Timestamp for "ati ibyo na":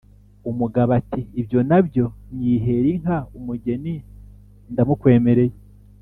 0.99-1.79